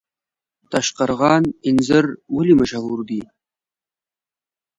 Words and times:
تاشقرغان 0.71 1.43
انځر 1.67 2.05
ولې 2.35 2.53
مشهور 2.61 2.99
دي؟ 3.09 3.21